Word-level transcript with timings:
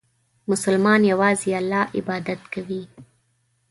مسلمان 0.49 1.01
یوازې 1.11 1.49
الله 1.59 1.83
عبادت 1.97 2.41
کوي. 2.53 2.83